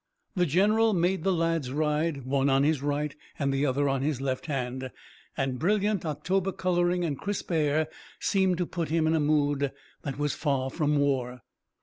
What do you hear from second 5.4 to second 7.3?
brilliant October coloring and